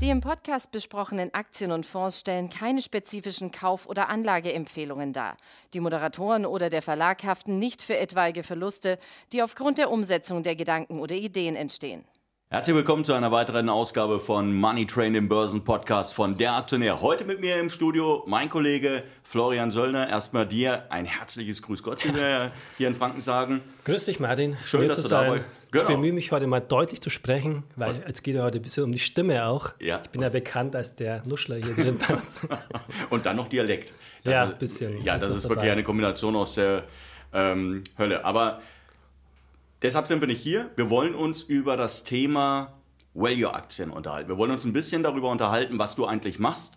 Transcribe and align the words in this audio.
Die 0.00 0.08
im 0.08 0.22
Podcast 0.22 0.72
besprochenen 0.72 1.34
Aktien 1.34 1.72
und 1.72 1.84
Fonds 1.84 2.20
stellen 2.20 2.48
keine 2.48 2.80
spezifischen 2.80 3.50
Kauf- 3.50 3.86
oder 3.86 4.08
Anlageempfehlungen 4.08 5.12
dar. 5.12 5.36
Die 5.74 5.80
Moderatoren 5.80 6.46
oder 6.46 6.70
der 6.70 6.80
Verlag 6.80 7.22
haften 7.22 7.58
nicht 7.58 7.82
für 7.82 7.98
etwaige 7.98 8.42
Verluste, 8.42 8.98
die 9.34 9.42
aufgrund 9.42 9.76
der 9.76 9.90
Umsetzung 9.90 10.42
der 10.42 10.56
Gedanken 10.56 11.00
oder 11.00 11.14
Ideen 11.14 11.54
entstehen. 11.54 12.06
Herzlich 12.48 12.74
willkommen 12.74 13.04
zu 13.04 13.12
einer 13.12 13.30
weiteren 13.30 13.68
Ausgabe 13.68 14.20
von 14.20 14.54
Money 14.54 14.86
Train, 14.86 15.12
dem 15.12 15.28
Börsenpodcast 15.28 16.14
von 16.14 16.38
Der 16.38 16.54
Aktionär. 16.54 17.02
Heute 17.02 17.26
mit 17.26 17.42
mir 17.42 17.60
im 17.60 17.68
Studio 17.68 18.24
mein 18.26 18.48
Kollege 18.48 19.02
Florian 19.22 19.70
Söllner. 19.70 20.08
Erstmal 20.08 20.46
dir 20.46 20.90
ein 20.90 21.04
herzliches 21.04 21.60
Grüß 21.60 21.82
Gott, 21.82 22.02
wie 22.06 22.14
wir 22.14 22.52
hier 22.78 22.88
in 22.88 22.94
Franken 22.94 23.20
sagen. 23.20 23.60
Grüß 23.84 24.06
dich, 24.06 24.18
Martin. 24.18 24.56
Schön, 24.64 24.88
dass 24.88 25.02
du 25.02 25.08
sein. 25.08 25.26
dabei 25.26 25.44
Genau. 25.70 25.84
Ich 25.84 25.88
bemühe 25.94 26.12
mich 26.12 26.32
heute 26.32 26.46
mal 26.46 26.60
deutlich 26.60 27.00
zu 27.00 27.10
sprechen, 27.10 27.62
weil 27.76 28.02
es 28.06 28.22
geht 28.22 28.34
ja 28.34 28.42
heute 28.42 28.58
ein 28.58 28.62
bisschen 28.62 28.84
um 28.84 28.92
die 28.92 28.98
Stimme 28.98 29.46
auch. 29.46 29.70
Ja. 29.78 30.00
Ich 30.02 30.10
bin 30.10 30.22
ja 30.22 30.28
bekannt 30.28 30.74
als 30.74 30.96
der 30.96 31.22
Nuschler 31.26 31.56
hier 31.56 31.74
drin 31.74 31.98
bei 31.98 32.14
uns. 32.14 32.40
Und 33.10 33.26
dann 33.26 33.36
noch 33.36 33.48
Dialekt. 33.48 33.92
Das 34.24 34.32
ja, 34.32 34.44
ein 34.44 34.58
bisschen. 34.58 35.04
Ja, 35.04 35.16
das 35.16 35.34
ist 35.34 35.44
dabei. 35.44 35.56
wirklich 35.56 35.70
eine 35.70 35.82
Kombination 35.84 36.34
aus 36.34 36.54
der 36.54 36.84
ähm, 37.32 37.84
Hölle. 37.98 38.24
Aber 38.24 38.60
deshalb 39.82 40.06
sind 40.08 40.20
wir 40.20 40.26
nicht 40.26 40.42
hier. 40.42 40.70
Wir 40.76 40.90
wollen 40.90 41.14
uns 41.14 41.42
über 41.42 41.76
das 41.76 42.02
Thema 42.02 42.74
Value-Aktien 43.14 43.90
unterhalten. 43.90 44.28
Wir 44.28 44.38
wollen 44.38 44.50
uns 44.50 44.64
ein 44.64 44.72
bisschen 44.72 45.02
darüber 45.02 45.30
unterhalten, 45.30 45.78
was 45.78 45.94
du 45.94 46.06
eigentlich 46.06 46.38
machst, 46.38 46.76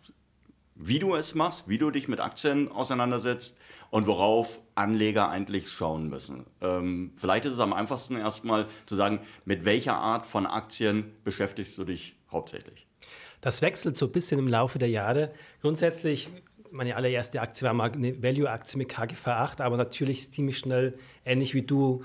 wie 0.75 0.99
du 0.99 1.15
es 1.15 1.35
machst, 1.35 1.69
wie 1.69 1.77
du 1.77 1.91
dich 1.91 2.07
mit 2.07 2.19
Aktien 2.19 2.71
auseinandersetzt 2.71 3.59
und 3.89 4.07
worauf 4.07 4.59
Anleger 4.75 5.29
eigentlich 5.29 5.69
schauen 5.69 6.09
müssen. 6.09 6.45
Ähm, 6.61 7.13
vielleicht 7.15 7.45
ist 7.45 7.53
es 7.53 7.59
am 7.59 7.73
einfachsten 7.73 8.17
erstmal 8.17 8.67
zu 8.85 8.95
sagen, 8.95 9.19
mit 9.45 9.65
welcher 9.65 9.95
Art 9.95 10.25
von 10.25 10.47
Aktien 10.47 11.13
beschäftigst 11.23 11.77
du 11.77 11.83
dich 11.83 12.15
hauptsächlich? 12.31 12.87
Das 13.41 13.61
wechselt 13.61 13.97
so 13.97 14.07
ein 14.07 14.11
bisschen 14.11 14.39
im 14.39 14.47
Laufe 14.47 14.79
der 14.79 14.89
Jahre. 14.89 15.31
Grundsätzlich, 15.61 16.29
meine 16.71 16.95
allererste 16.95 17.39
Aktie 17.39 17.67
war 17.67 17.73
mal 17.73 17.91
eine 17.91 18.23
Value-Aktie 18.23 18.77
mit 18.77 18.89
KGV 18.89 19.27
8, 19.27 19.61
aber 19.61 19.77
natürlich 19.77 20.31
ziemlich 20.31 20.57
schnell, 20.57 20.97
ähnlich 21.23 21.53
wie 21.53 21.61
du, 21.61 22.03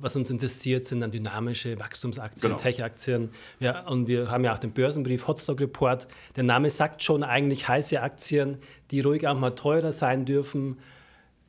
was 0.00 0.16
uns 0.16 0.30
interessiert, 0.30 0.84
sind 0.84 1.00
dann 1.00 1.10
dynamische 1.10 1.78
Wachstumsaktien, 1.78 2.52
genau. 2.52 2.62
Tech-Aktien. 2.62 3.30
Ja, 3.60 3.86
und 3.86 4.08
wir 4.08 4.30
haben 4.30 4.44
ja 4.44 4.52
auch 4.52 4.58
den 4.58 4.72
Börsenbrief 4.72 5.26
Hotstock 5.26 5.60
Report. 5.60 6.06
Der 6.36 6.44
Name 6.44 6.70
sagt 6.70 7.02
schon 7.02 7.22
eigentlich 7.22 7.68
heiße 7.68 8.00
Aktien, 8.00 8.58
die 8.90 9.00
ruhig 9.00 9.26
auch 9.26 9.38
mal 9.38 9.50
teurer 9.50 9.92
sein 9.92 10.24
dürfen 10.24 10.78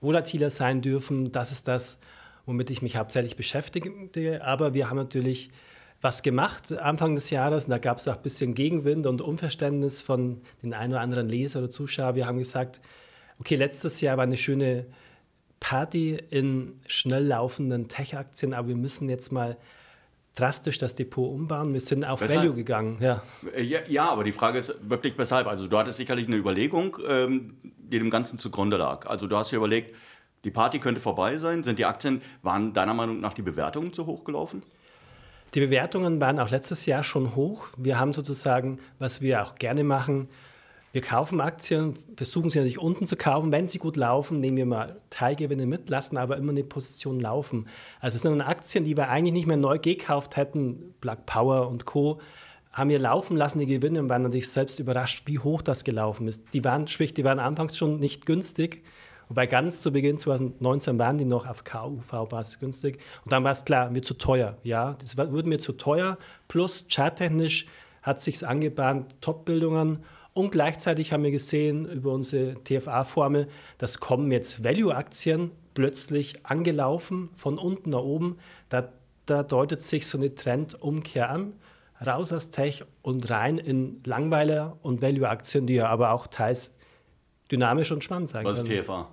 volatiler 0.01 0.49
sein 0.49 0.81
dürfen. 0.81 1.31
Das 1.31 1.51
ist 1.51 1.67
das, 1.67 1.99
womit 2.45 2.69
ich 2.69 2.81
mich 2.81 2.97
hauptsächlich 2.97 3.35
beschäftige. 3.35 4.43
Aber 4.43 4.73
wir 4.73 4.89
haben 4.89 4.97
natürlich 4.97 5.49
was 5.99 6.21
gemacht 6.21 6.71
Anfang 6.73 7.15
des 7.15 7.31
Jahres 7.31 7.65
und 7.65 7.71
da 7.71 7.79
gab 7.79 7.97
es 7.97 8.07
auch 8.07 8.17
ein 8.17 8.21
bisschen 8.21 8.53
Gegenwind 8.53 9.07
und 9.07 9.19
Unverständnis 9.19 10.03
von 10.03 10.41
den 10.61 10.73
ein 10.73 10.91
oder 10.91 11.01
anderen 11.01 11.27
Leser 11.27 11.59
oder 11.59 11.71
Zuschauer. 11.71 12.13
Wir 12.13 12.27
haben 12.27 12.37
gesagt, 12.37 12.79
okay, 13.39 13.55
letztes 13.55 13.99
Jahr 14.01 14.17
war 14.17 14.23
eine 14.23 14.37
schöne 14.37 14.85
Party 15.59 16.21
in 16.29 16.79
schnell 16.87 17.25
laufenden 17.25 17.87
Tech-Aktien, 17.87 18.53
aber 18.53 18.69
wir 18.69 18.75
müssen 18.75 19.09
jetzt 19.09 19.31
mal 19.31 19.57
drastisch 20.35 20.77
das 20.77 20.95
Depot 20.95 21.31
umbauen. 21.31 21.73
Wir 21.73 21.81
sind 21.81 22.05
auf 22.05 22.21
weshalb? 22.21 22.41
Value 22.41 22.53
gegangen. 22.53 22.97
Ja. 22.99 23.23
ja. 23.57 23.79
Ja, 23.87 24.09
aber 24.09 24.23
die 24.23 24.31
Frage 24.31 24.59
ist 24.59 24.75
wirklich 24.87 25.17
weshalb. 25.17 25.47
Also 25.47 25.67
du 25.67 25.77
hattest 25.77 25.97
sicherlich 25.97 26.27
eine 26.27 26.35
Überlegung, 26.35 26.97
ähm, 27.07 27.57
die 27.63 27.97
dem 27.97 28.09
Ganzen 28.09 28.37
zugrunde 28.37 28.77
lag. 28.77 29.07
Also 29.07 29.27
du 29.27 29.35
hast 29.35 29.51
dir 29.51 29.57
überlegt, 29.57 29.95
die 30.43 30.51
Party 30.51 30.79
könnte 30.79 31.01
vorbei 31.01 31.37
sein. 31.37 31.63
Sind 31.63 31.79
die 31.79 31.85
Aktien, 31.85 32.21
waren 32.43 32.73
deiner 32.73 32.93
Meinung 32.93 33.19
nach 33.19 33.33
die 33.33 33.41
Bewertungen 33.41 33.93
zu 33.93 34.05
hoch 34.05 34.23
gelaufen? 34.23 34.63
Die 35.53 35.59
Bewertungen 35.59 36.21
waren 36.21 36.39
auch 36.39 36.51
letztes 36.51 36.85
Jahr 36.85 37.03
schon 37.03 37.35
hoch. 37.35 37.67
Wir 37.77 37.99
haben 37.99 38.13
sozusagen, 38.13 38.79
was 38.99 39.21
wir 39.21 39.41
auch 39.41 39.55
gerne 39.55 39.83
machen, 39.83 40.29
wir 40.93 41.01
kaufen 41.01 41.41
Aktien, 41.41 41.95
versuchen 42.15 42.49
sie 42.49 42.59
natürlich 42.59 42.79
unten 42.79 43.05
zu 43.07 43.17
kaufen. 43.17 43.51
Wenn 43.51 43.67
sie 43.67 43.77
gut 43.77 43.97
laufen, 43.97 44.39
nehmen 44.39 44.57
wir 44.57 44.65
mal 44.65 45.01
Teilgewinne 45.09 45.65
mit, 45.65 45.89
lassen 45.89 46.17
aber 46.17 46.37
immer 46.37 46.51
eine 46.51 46.63
Position 46.63 47.19
laufen. 47.19 47.67
Also 47.99 48.15
es 48.15 48.21
sind 48.21 48.31
dann 48.31 48.47
Aktien, 48.47 48.85
die 48.85 48.95
wir 48.95 49.09
eigentlich 49.09 49.33
nicht 49.33 49.47
mehr 49.47 49.57
neu 49.57 49.79
gekauft 49.79 50.37
hätten, 50.37 50.95
Black 51.01 51.25
Power 51.25 51.67
und 51.67 51.85
Co., 51.85 52.19
haben 52.71 52.91
wir 52.91 52.99
laufen 52.99 53.35
lassen, 53.35 53.57
die 53.57 53.65
Gewinne, 53.65 53.99
und 53.99 54.09
waren 54.09 54.21
natürlich 54.21 54.49
selbst 54.49 54.79
überrascht, 54.79 55.23
wie 55.25 55.39
hoch 55.39 55.63
das 55.63 55.83
gelaufen 55.83 56.27
ist. 56.27 56.53
Die 56.53 56.63
waren, 56.63 56.87
sprich, 56.87 57.11
die 57.13 57.23
waren 57.23 57.39
anfangs 57.39 57.75
schon 57.75 57.99
nicht 57.99 58.27
günstig, 58.27 58.83
wobei 59.29 59.47
ganz 59.47 59.81
zu 59.81 59.91
Beginn 59.91 60.19
2019 60.19 60.99
waren 60.99 61.17
die 61.17 61.25
noch 61.25 61.47
auf 61.47 61.63
KUV-Basis 61.63 62.59
günstig. 62.59 62.99
Und 63.25 63.31
dann 63.31 63.43
war 63.43 63.51
es 63.51 63.65
klar, 63.65 63.89
mir 63.89 64.03
zu 64.03 64.13
teuer. 64.13 64.57
Ja, 64.61 64.93
das 64.99 65.17
wurde 65.17 65.49
mir 65.49 65.57
zu 65.57 65.73
teuer. 65.73 66.19
Plus 66.47 66.85
charttechnisch 66.87 67.65
hat 68.03 68.21
sich 68.21 68.45
angebahnt, 68.45 69.21
Top-Bildungen 69.21 70.03
und 70.37 70.51
gleichzeitig 70.51 71.11
haben 71.11 71.23
wir 71.23 71.31
gesehen 71.31 71.85
über 71.85 72.13
unsere 72.13 72.53
TFA-Formel, 72.63 73.47
dass 73.79 73.99
kommen 73.99 74.31
jetzt 74.31 74.63
Value-Aktien 74.63 75.49
plötzlich 75.73 76.45
angelaufen 76.45 77.29
von 77.35 77.57
unten 77.57 77.89
nach 77.89 78.03
oben. 78.03 78.37
Da, 78.69 78.93
da 79.25 79.41
deutet 79.41 79.81
sich 79.81 80.05
so 80.05 80.17
eine 80.19 80.35
Trendumkehr 80.35 81.31
an. 81.31 81.53
Raus 82.05 82.31
aus 82.31 82.51
Tech 82.51 82.85
und 83.01 83.27
rein 83.31 83.57
in 83.57 84.03
Langweiler- 84.03 84.77
und 84.83 85.01
Value-Aktien, 85.01 85.65
die 85.65 85.73
ja 85.73 85.87
aber 85.87 86.11
auch 86.11 86.27
teils 86.27 86.71
dynamisch 87.51 87.91
und 87.91 88.03
spannend 88.03 88.29
sein 88.29 88.45
Was 88.45 88.57
können. 88.57 88.69
Was 88.69 88.77
ist 88.77 88.85
TFA? 88.85 89.09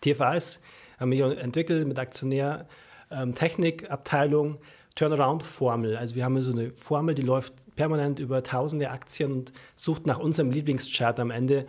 TFA 0.00 0.34
ist, 0.34 0.60
haben 0.98 1.10
wir 1.10 1.38
entwickelt 1.38 1.86
mit 1.86 1.98
Aktionär, 1.98 2.66
ähm, 3.10 3.34
Technikabteilung, 3.34 4.56
Turnaround-Formel. 4.94 5.96
Also 5.96 6.14
wir 6.14 6.24
haben 6.24 6.40
so 6.42 6.52
eine 6.52 6.70
Formel, 6.70 7.14
die 7.14 7.22
läuft 7.22 7.54
permanent 7.76 8.18
über 8.18 8.42
tausende 8.42 8.90
Aktien 8.90 9.32
und 9.32 9.52
sucht 9.76 10.06
nach 10.06 10.18
unserem 10.18 10.50
Lieblingschart 10.50 11.18
am 11.18 11.30
Ende, 11.30 11.66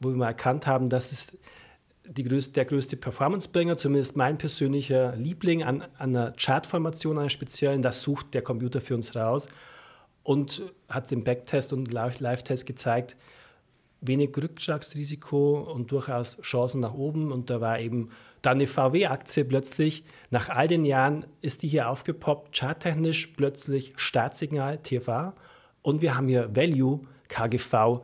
wo 0.00 0.10
wir 0.10 0.16
mal 0.16 0.28
erkannt 0.28 0.66
haben, 0.66 0.88
dass 0.88 1.12
es 1.12 1.38
größte, 2.12 2.52
der 2.52 2.64
größte 2.66 2.96
Performancebringer, 2.96 3.78
zumindest 3.78 4.16
mein 4.16 4.38
persönlicher 4.38 5.16
Liebling 5.16 5.62
an, 5.62 5.82
an 5.98 6.16
einer 6.16 6.32
Chartformation, 6.32 7.18
einer 7.18 7.30
speziellen, 7.30 7.82
das 7.82 8.02
sucht 8.02 8.34
der 8.34 8.42
Computer 8.42 8.80
für 8.80 8.94
uns 8.94 9.16
raus 9.16 9.48
und 10.22 10.62
hat 10.88 11.10
den 11.10 11.24
Backtest 11.24 11.72
und 11.72 11.92
Live-Test 11.92 12.66
gezeigt, 12.66 13.16
wenig 14.00 14.36
Rückschlagsrisiko 14.36 15.60
und 15.60 15.90
durchaus 15.90 16.40
Chancen 16.42 16.80
nach 16.80 16.94
oben. 16.94 17.32
Und 17.32 17.50
da 17.50 17.60
war 17.60 17.80
eben 17.80 18.10
dann 18.44 18.58
eine 18.58 18.66
VW-Aktie 18.66 19.44
plötzlich, 19.44 20.04
nach 20.30 20.48
all 20.48 20.68
den 20.68 20.84
Jahren 20.84 21.26
ist 21.40 21.62
die 21.62 21.68
hier 21.68 21.88
aufgepoppt, 21.88 22.56
charttechnisch 22.56 23.28
plötzlich 23.28 23.92
Startsignal 23.96 24.78
TFA 24.78 25.34
und 25.82 26.02
wir 26.02 26.16
haben 26.16 26.28
hier 26.28 26.54
Value 26.54 27.00
KGV 27.28 28.02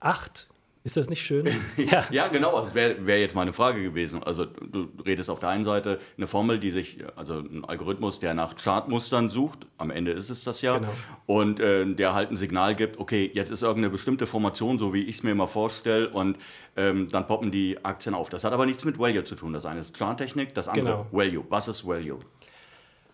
8 0.00 0.48
ist 0.86 0.96
das 0.96 1.10
nicht 1.10 1.26
schön? 1.26 1.46
ja. 1.76 2.06
ja, 2.12 2.28
genau. 2.28 2.60
Das 2.60 2.72
wäre 2.72 3.04
wär 3.04 3.18
jetzt 3.18 3.34
meine 3.34 3.52
Frage 3.52 3.82
gewesen. 3.82 4.22
Also 4.22 4.44
du 4.44 4.88
redest 5.04 5.28
auf 5.28 5.40
der 5.40 5.48
einen 5.48 5.64
Seite 5.64 5.98
eine 6.16 6.28
Formel, 6.28 6.60
die 6.60 6.70
sich, 6.70 6.98
also 7.16 7.40
ein 7.40 7.64
Algorithmus, 7.64 8.20
der 8.20 8.34
nach 8.34 8.56
Chartmustern 8.56 9.28
sucht. 9.28 9.66
Am 9.78 9.90
Ende 9.90 10.12
ist 10.12 10.30
es 10.30 10.44
das 10.44 10.62
ja. 10.62 10.78
Genau. 10.78 10.92
Und 11.26 11.58
äh, 11.58 11.84
der 11.92 12.14
halt 12.14 12.30
ein 12.30 12.36
Signal 12.36 12.76
gibt, 12.76 13.00
okay, 13.00 13.28
jetzt 13.34 13.50
ist 13.50 13.62
irgendeine 13.62 13.90
bestimmte 13.90 14.28
Formation, 14.28 14.78
so 14.78 14.94
wie 14.94 15.02
ich 15.02 15.16
es 15.16 15.22
mir 15.24 15.32
immer 15.32 15.48
vorstelle. 15.48 16.08
Und 16.08 16.38
ähm, 16.76 17.10
dann 17.10 17.26
poppen 17.26 17.50
die 17.50 17.84
Aktien 17.84 18.14
auf. 18.14 18.28
Das 18.28 18.44
hat 18.44 18.52
aber 18.52 18.64
nichts 18.64 18.84
mit 18.84 18.96
Value 18.96 19.24
zu 19.24 19.34
tun. 19.34 19.52
Das 19.52 19.66
eine 19.66 19.80
ist 19.80 19.98
Charttechnik, 19.98 20.54
das 20.54 20.68
andere 20.68 20.84
genau. 20.84 21.06
Value. 21.10 21.44
Was 21.48 21.66
ist 21.66 21.84
Value? 21.84 22.20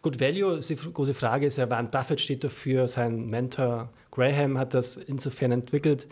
Gut, 0.03 0.21
Value, 0.21 0.61
die 0.61 0.77
große 0.77 1.15
Frage 1.15 1.47
ist 1.47 1.57
ja, 1.57 1.71
Warren 1.71 1.91
Buffett 1.91 2.21
steht 2.21 2.45
dafür, 2.45 2.87
sein 2.87 3.31
Mentor 3.31 3.89
Graham 4.11 4.59
hat 4.59 4.75
das 4.75 4.99
insofern 4.99 5.53
entwickelt. 5.53 6.07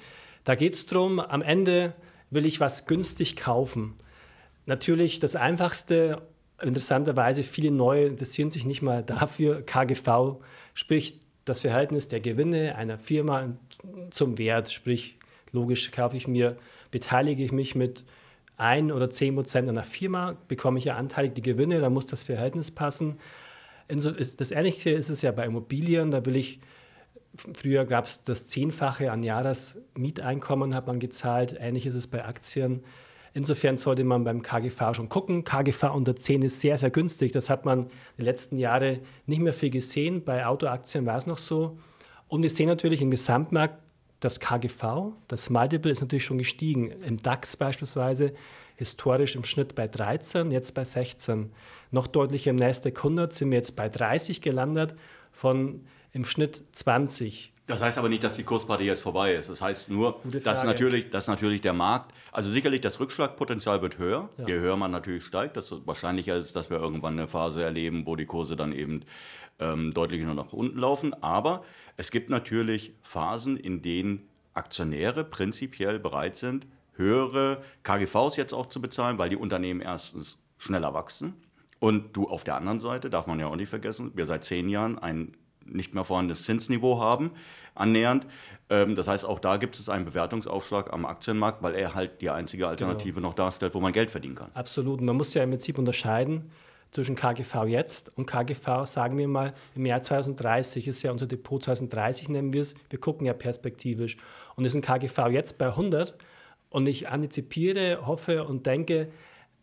Da 0.51 0.57
geht 0.57 0.75
es 0.75 0.85
darum, 0.85 1.21
am 1.21 1.43
Ende 1.43 1.95
will 2.31 2.45
ich 2.45 2.59
was 2.59 2.87
günstig 2.87 3.37
kaufen. 3.37 3.95
Natürlich 4.67 5.21
das 5.21 5.37
Einfachste, 5.37 6.23
interessanterweise 6.61 7.45
viele 7.45 7.71
Neue 7.71 8.07
interessieren 8.07 8.51
sich 8.51 8.65
nicht 8.65 8.83
mal 8.83 9.05
dafür, 9.05 9.65
KGV, 9.65 10.41
sprich 10.75 11.21
das 11.45 11.61
Verhältnis 11.61 12.09
der 12.09 12.19
Gewinne 12.19 12.75
einer 12.75 12.99
Firma 12.99 13.57
zum 14.11 14.39
Wert, 14.39 14.73
sprich 14.73 15.21
logisch 15.53 15.89
kaufe 15.93 16.17
ich 16.17 16.27
mir, 16.27 16.57
beteilige 16.91 17.45
ich 17.45 17.53
mich 17.53 17.77
mit 17.77 18.05
ein 18.57 18.91
oder 18.91 19.09
zehn 19.09 19.37
Prozent 19.37 19.69
einer 19.69 19.85
Firma, 19.85 20.37
bekomme 20.49 20.81
ich 20.81 20.87
ja 20.87 20.97
anteilig 20.97 21.35
die 21.35 21.43
Gewinne, 21.43 21.79
da 21.79 21.91
muss 21.91 22.07
das 22.07 22.25
Verhältnis 22.25 22.73
passen. 22.73 23.21
Das 23.87 24.51
Ähnliche 24.51 24.91
ist 24.91 25.11
es 25.11 25.23
ja 25.23 25.31
bei 25.31 25.45
Immobilien, 25.47 26.11
da 26.11 26.27
will 26.27 26.35
ich 26.35 26.59
Früher 27.55 27.85
gab 27.85 28.07
es 28.07 28.23
das 28.23 28.49
Zehnfache 28.49 29.13
an 29.13 29.23
Jahresmieteinkommen, 29.23 30.75
hat 30.75 30.87
man 30.87 30.99
gezahlt. 30.99 31.57
Ähnlich 31.59 31.87
ist 31.87 31.95
es 31.95 32.07
bei 32.07 32.25
Aktien. 32.25 32.83
Insofern 33.33 33.77
sollte 33.77 34.03
man 34.03 34.25
beim 34.25 34.43
KGV 34.43 34.95
schon 34.95 35.09
gucken. 35.09 35.45
KGV 35.45 35.95
unter 35.95 36.17
10 36.17 36.43
ist 36.43 36.61
sehr, 36.61 36.77
sehr 36.77 36.91
günstig. 36.91 37.31
Das 37.31 37.49
hat 37.49 37.65
man 37.65 37.89
die 38.19 38.23
letzten 38.23 38.59
Jahre 38.59 39.01
nicht 39.27 39.41
mehr 39.41 39.53
viel 39.53 39.71
gesehen. 39.71 40.25
Bei 40.25 40.47
Autoaktien 40.47 41.07
war 41.07 41.17
es 41.17 41.27
noch 41.27 41.39
so. 41.39 41.79
Und 42.27 42.43
wir 42.43 42.51
sehen 42.51 42.67
natürlich 42.67 43.01
im 43.01 43.11
Gesamtmarkt, 43.11 43.79
das 44.21 44.39
KGV, 44.39 45.13
das 45.29 45.49
Multiple 45.49 45.91
ist 45.91 46.03
natürlich 46.03 46.25
schon 46.25 46.39
gestiegen. 46.39 46.91
Im 47.03 47.17
DAX 47.17 47.57
beispielsweise 47.57 48.35
historisch 48.77 49.35
im 49.35 49.45
Schnitt 49.45 49.75
bei 49.75 49.89
13, 49.89 50.51
jetzt 50.51 50.75
bei 50.75 50.85
16. 50.85 51.53
Noch 51.91 52.07
deutlicher 52.07 52.51
im 52.51 52.57
Nasdaq 52.57 52.99
100 52.99 53.33
sind 53.33 53.51
wir 53.51 53.57
jetzt 53.57 53.77
bei 53.77 53.89
30 53.89 54.43
gelandet 54.43 54.95
von 55.33 55.87
im 56.13 56.25
Schnitt 56.25 56.61
20. 56.73 57.53
Das 57.67 57.83
heißt 57.83 57.99
aber 57.99 58.09
nicht, 58.09 58.25
dass 58.25 58.35
die 58.35 58.43
Kursparty 58.43 58.83
jetzt 58.83 59.01
vorbei 59.01 59.35
ist. 59.35 59.49
Das 59.49 59.63
heißt 59.63 59.91
nur, 59.91 60.21
dass 60.43 60.65
natürlich, 60.65 61.11
dass 61.11 61.29
natürlich 61.29 61.61
der 61.61 61.73
Markt, 61.73 62.13
also 62.33 62.51
sicherlich 62.51 62.81
das 62.81 62.99
Rückschlagpotenzial 62.99 63.81
wird 63.81 63.97
höher. 63.97 64.29
Ja. 64.39 64.49
Je 64.49 64.55
höher 64.55 64.77
man 64.77 64.91
natürlich 64.91 65.25
steigt, 65.25 65.57
desto 65.57 65.87
wahrscheinlicher 65.87 66.37
ist, 66.37 66.57
dass 66.57 66.69
wir 66.69 66.79
irgendwann 66.79 67.13
eine 67.13 67.29
Phase 67.29 67.63
erleben, 67.63 68.07
wo 68.07 68.17
die 68.17 68.27
Kurse 68.27 68.57
dann 68.57 68.73
eben 68.73 69.03
ähm, 69.61 69.95
deutlich 69.95 70.21
nur 70.23 70.35
nach 70.35 70.53
unten 70.53 70.79
laufen. 70.79 71.15
Aber 71.23 71.65
es 71.97 72.11
gibt 72.11 72.29
natürlich 72.29 72.93
Phasen, 73.03 73.57
in 73.57 73.83
denen 73.83 74.29
Aktionäre 74.53 75.23
prinzipiell 75.23 76.01
bereit 76.01 76.35
sind, 76.35 76.67
höhere 76.95 77.63
KGVs 77.85 78.37
jetzt 78.37 78.53
auch 78.53 78.67
zu 78.67 78.81
bezahlen, 78.81 79.19
weil 79.19 79.29
die 79.29 79.37
Unternehmen 79.37 79.81
erstens 79.81 80.43
schneller 80.59 80.93
wachsen. 80.93 81.35
Und 81.79 82.17
du 82.17 82.29
auf 82.29 82.43
der 82.43 82.57
anderen 82.57 82.81
Seite, 82.81 83.11
darf 83.11 83.29
man 83.29 83.39
ja 83.39 83.47
auch 83.47 83.57
nicht 83.57 83.71
vergessen, 83.71 84.11
wir 84.15 84.27
seit 84.27 84.45
zehn 84.45 84.69
Jahren 84.69 84.99
ein 84.99 85.37
nicht 85.73 85.95
mehr 85.95 86.05
vorhandenes 86.05 86.45
Zinsniveau 86.45 87.01
haben, 87.01 87.31
annähernd. 87.75 88.27
Ähm, 88.69 88.95
das 88.95 89.09
heißt, 89.09 89.25
auch 89.25 89.39
da 89.39 89.57
gibt 89.57 89.79
es 89.79 89.89
einen 89.89 90.05
Bewertungsaufschlag 90.05 90.93
am 90.93 91.05
Aktienmarkt, 91.05 91.63
weil 91.63 91.75
er 91.75 91.95
halt 91.95 92.21
die 92.21 92.31
einzige 92.31 92.69
Alternative 92.69 93.15
genau. 93.15 93.29
noch 93.29 93.35
darstellt, 93.35 93.75
wo 93.75 93.81
man 93.81 93.93
Geld 93.93 94.11
verdienen 94.11 94.37
kann. 94.37 94.51
Absolut. 94.55 95.01
Man 95.01 95.17
muss 95.17 95.35
ja 95.35 95.43
im 95.43 95.51
Prinzip 95.51 95.79
unterscheiden 95.79 96.51
zwischen 96.91 97.15
KGV 97.15 97.67
jetzt 97.67 98.17
und 98.17 98.27
KGV, 98.27 98.85
sagen 98.85 99.17
wir 99.17 99.29
mal, 99.29 99.55
im 99.77 99.87
Jahr 99.87 100.03
2030 100.03 100.89
ist 100.89 101.03
ja 101.03 101.13
unser 101.13 101.27
Depot 101.27 101.63
2030, 101.63 102.29
nennen 102.29 102.53
wir 102.53 102.63
es. 102.63 102.75
Wir 102.89 102.99
gucken 102.99 103.27
ja 103.27 103.33
perspektivisch. 103.33 104.17
Und 104.57 104.65
ist 104.65 104.75
ein 104.75 104.83
KGV 104.83 105.29
jetzt 105.31 105.59
bei 105.59 105.69
100 105.69 106.17
und 106.69 106.87
ich 106.87 107.09
antizipiere, 107.09 108.07
hoffe 108.07 108.45
und 108.45 108.67
denke, 108.67 109.09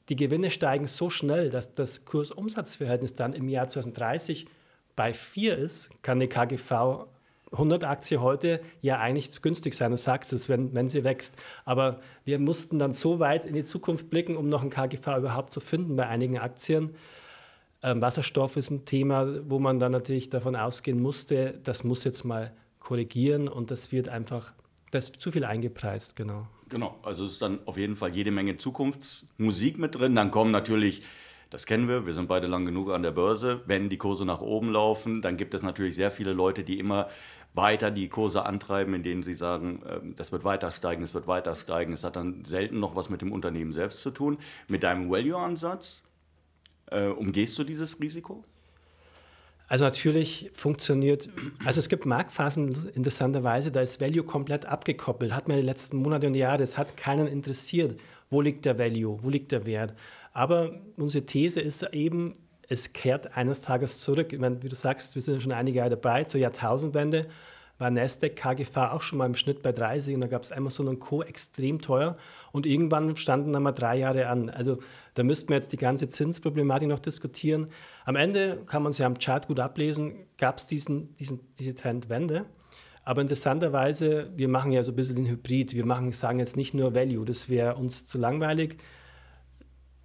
die 0.09 0.15
Gewinne 0.15 0.51
steigen 0.51 0.87
so 0.87 1.09
schnell, 1.09 1.49
dass 1.49 1.75
das 1.75 2.05
Kursumsatzverhältnis 2.05 3.15
dann 3.15 3.33
im 3.33 3.49
Jahr 3.49 3.69
2030 3.69 4.47
bei 4.97 5.13
4 5.13 5.57
ist, 5.57 5.91
kann 6.01 6.19
die 6.19 6.27
KGV 6.27 7.05
100 7.53 7.85
Aktie 7.85 8.19
heute 8.19 8.59
ja 8.81 8.99
eigentlich 8.99 9.41
günstig 9.41 9.73
sein. 9.73 9.91
Du 9.91 9.97
sagst 9.97 10.33
es, 10.33 10.49
wenn, 10.49 10.75
wenn 10.75 10.89
sie 10.89 11.05
wächst. 11.05 11.37
Aber 11.63 12.01
wir 12.25 12.39
mussten 12.39 12.77
dann 12.77 12.91
so 12.91 13.19
weit 13.19 13.45
in 13.45 13.53
die 13.53 13.63
Zukunft 13.63 14.09
blicken, 14.09 14.35
um 14.35 14.49
noch 14.49 14.63
ein 14.63 14.69
KGV 14.69 15.19
überhaupt 15.19 15.53
zu 15.53 15.61
finden 15.61 15.95
bei 15.95 16.07
einigen 16.07 16.39
Aktien. 16.39 16.95
Ähm, 17.83 18.01
Wasserstoff 18.01 18.57
ist 18.57 18.71
ein 18.71 18.85
Thema, 18.85 19.49
wo 19.49 19.59
man 19.59 19.79
dann 19.79 19.91
natürlich 19.91 20.29
davon 20.29 20.55
ausgehen 20.55 20.99
musste, 20.99 21.59
das 21.63 21.83
muss 21.83 22.03
jetzt 22.03 22.25
mal 22.25 22.51
korrigieren 22.79 23.47
und 23.47 23.69
das 23.69 23.91
wird 23.91 24.09
einfach, 24.09 24.53
das 24.91 25.09
ist 25.09 25.21
zu 25.21 25.31
viel 25.31 25.45
eingepreist, 25.45 26.15
genau. 26.15 26.47
Genau, 26.69 26.97
also 27.03 27.23
es 27.25 27.33
ist 27.33 27.41
dann 27.41 27.59
auf 27.65 27.77
jeden 27.77 27.95
Fall 27.95 28.15
jede 28.15 28.31
Menge 28.31 28.57
Zukunftsmusik 28.57 29.77
mit 29.77 29.95
drin. 29.95 30.15
Dann 30.15 30.31
kommen 30.31 30.51
natürlich 30.51 31.03
das 31.49 31.65
kennen 31.65 31.87
wir, 31.87 32.05
wir 32.05 32.13
sind 32.13 32.27
beide 32.27 32.47
lang 32.47 32.65
genug 32.65 32.91
an 32.91 33.03
der 33.03 33.11
Börse. 33.11 33.61
Wenn 33.65 33.89
die 33.89 33.97
Kurse 33.97 34.25
nach 34.25 34.41
oben 34.41 34.71
laufen, 34.71 35.21
dann 35.21 35.37
gibt 35.37 35.53
es 35.53 35.63
natürlich 35.63 35.95
sehr 35.95 36.11
viele 36.11 36.33
Leute, 36.33 36.63
die 36.63 36.79
immer 36.79 37.07
weiter 37.53 37.89
die 37.91 38.09
Kurse 38.09 38.45
antreiben, 38.45 38.93
indem 38.93 39.23
sie 39.23 39.33
sagen, 39.33 39.81
ähm, 39.89 40.15
das 40.15 40.31
wird 40.31 40.43
weiter 40.43 40.71
steigen, 40.71 41.03
es 41.03 41.13
wird 41.13 41.27
weiter 41.27 41.55
steigen. 41.55 41.93
Es 41.93 42.03
hat 42.03 42.15
dann 42.15 42.45
selten 42.45 42.79
noch 42.79 42.95
was 42.95 43.09
mit 43.09 43.21
dem 43.21 43.31
Unternehmen 43.31 43.73
selbst 43.73 44.01
zu 44.01 44.11
tun. 44.11 44.37
Mit 44.67 44.83
deinem 44.83 45.09
Value-Ansatz 45.09 46.03
äh, 46.91 47.07
umgehst 47.07 47.57
du 47.57 47.63
dieses 47.63 47.99
Risiko? 47.99 48.43
Also 49.69 49.83
natürlich 49.83 50.49
funktioniert, 50.53 51.27
also 51.65 51.79
es 51.79 51.89
gibt 51.89 52.05
Marktphasen 52.05 52.73
interessanterweise, 52.93 53.69
da 53.69 53.81
ist 53.81 53.99
Value 53.99 54.23
komplett 54.23 54.65
abgekoppelt. 54.65 55.33
Hat 55.33 55.49
mir 55.49 55.57
die 55.57 55.61
letzten 55.61 55.97
Monate 55.97 56.27
und 56.27 56.35
Jahre, 56.35 56.63
es 56.63 56.77
hat 56.77 56.95
keinen 56.95 57.27
interessiert, 57.27 57.99
wo 58.29 58.39
liegt 58.39 58.63
der 58.63 58.79
Value, 58.79 59.19
wo 59.21 59.29
liegt 59.29 59.51
der 59.51 59.65
Wert. 59.65 59.93
Aber 60.37 60.69
unsere 60.97 61.25
These 61.25 61.59
ist 61.61 61.81
eben, 61.93 62.33
es 62.69 62.93
kehrt 62.93 63.35
eines 63.35 63.61
Tages 63.61 64.01
zurück. 64.01 64.33
Ich 64.33 64.39
meine, 64.39 64.61
wie 64.61 64.69
du 64.69 64.75
sagst, 64.75 65.15
wir 65.15 65.21
sind 65.23 65.41
schon 65.41 65.51
einige 65.51 65.79
Jahre 65.79 65.89
dabei. 65.89 66.25
Zur 66.25 66.39
Jahrtausendwende 66.39 67.25
war 67.79 67.89
Nasdaq 67.89 68.35
KGV 68.35 68.77
auch 68.77 69.01
schon 69.01 69.17
mal 69.17 69.25
im 69.25 69.33
Schnitt 69.33 69.63
bei 69.63 69.71
30 69.71 70.13
und 70.13 70.21
da 70.21 70.27
gab 70.27 70.43
es 70.43 70.51
Amazon 70.51 70.89
und 70.89 70.99
Co. 70.99 71.23
extrem 71.23 71.81
teuer 71.81 72.17
und 72.51 72.67
irgendwann 72.67 73.15
standen 73.15 73.51
dann 73.51 73.63
mal 73.63 73.71
drei 73.71 73.97
Jahre 73.97 74.27
an. 74.27 74.51
Also 74.51 74.77
da 75.15 75.23
müssten 75.23 75.49
wir 75.49 75.55
jetzt 75.55 75.73
die 75.73 75.77
ganze 75.77 76.07
Zinsproblematik 76.07 76.87
noch 76.87 76.99
diskutieren. 76.99 77.71
Am 78.05 78.15
Ende 78.15 78.63
kann 78.67 78.83
man 78.83 78.91
es 78.91 78.99
ja 78.99 79.07
am 79.07 79.17
Chart 79.17 79.47
gut 79.47 79.59
ablesen, 79.59 80.23
gab 80.37 80.59
es 80.59 80.67
diesen, 80.67 81.15
diesen, 81.15 81.39
diese 81.57 81.73
Trendwende. 81.73 82.45
Aber 83.03 83.21
interessanterweise, 83.21 84.29
wir 84.35 84.49
machen 84.49 84.71
ja 84.71 84.83
so 84.83 84.91
ein 84.91 84.95
bisschen 84.95 85.15
den 85.15 85.27
Hybrid. 85.27 85.73
Wir 85.73 85.85
machen, 85.87 86.11
sagen 86.11 86.37
jetzt 86.37 86.55
nicht 86.55 86.75
nur 86.75 86.93
Value, 86.93 87.25
das 87.25 87.49
wäre 87.49 87.73
uns 87.73 88.05
zu 88.05 88.19
langweilig 88.19 88.77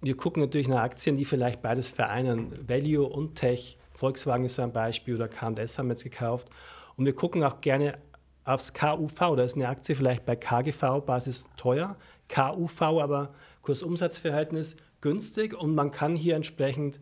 wir 0.03 0.17
gucken 0.17 0.43
natürlich 0.43 0.67
nach 0.67 0.81
Aktien, 0.81 1.15
die 1.15 1.25
vielleicht 1.25 1.61
beides 1.61 1.87
vereinen. 1.87 2.67
Value 2.67 3.07
und 3.07 3.35
Tech. 3.35 3.77
Volkswagen 3.93 4.45
ist 4.45 4.55
so 4.55 4.61
ein 4.61 4.73
Beispiel 4.73 5.15
oder 5.15 5.27
K&S 5.27 5.77
haben 5.77 5.87
wir 5.87 5.93
jetzt 5.93 6.03
gekauft. 6.03 6.49
Und 6.95 7.05
wir 7.05 7.15
gucken 7.15 7.43
auch 7.43 7.61
gerne 7.61 7.97
aufs 8.43 8.73
KUV. 8.73 9.35
Da 9.35 9.43
ist 9.43 9.55
eine 9.55 9.69
Aktie 9.69 9.95
vielleicht 9.95 10.25
bei 10.25 10.35
KGV-Basis 10.35 11.45
teuer, 11.55 11.95
KUV 12.27 12.81
aber 12.81 13.33
Kursumsatzverhältnis 13.61 14.75
günstig 15.01 15.53
und 15.53 15.73
man 15.73 15.91
kann 15.91 16.15
hier 16.15 16.35
entsprechend 16.35 16.99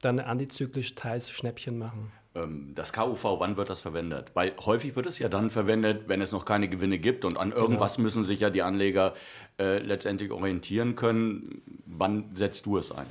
dann 0.00 0.20
antizyklisch 0.20 0.94
teils 0.94 1.30
Schnäppchen 1.30 1.76
machen. 1.76 2.12
Ähm, 2.38 2.72
das 2.74 2.92
KUV, 2.92 3.24
wann 3.38 3.56
wird 3.56 3.70
das 3.70 3.80
verwendet? 3.80 4.30
Weil 4.34 4.52
häufig 4.64 4.96
wird 4.96 5.06
es 5.06 5.18
ja 5.18 5.28
dann 5.28 5.50
verwendet, 5.50 6.04
wenn 6.06 6.20
es 6.20 6.32
noch 6.32 6.44
keine 6.44 6.68
Gewinne 6.68 6.98
gibt 6.98 7.24
und 7.24 7.36
an 7.36 7.52
irgendwas 7.52 7.96
genau. 7.96 8.04
müssen 8.04 8.24
sich 8.24 8.40
ja 8.40 8.50
die 8.50 8.62
Anleger 8.62 9.14
äh, 9.58 9.78
letztendlich 9.78 10.30
orientieren 10.30 10.96
können. 10.96 11.62
Wann 11.86 12.34
setzt 12.34 12.66
du 12.66 12.76
es 12.76 12.92
ein? 12.92 13.06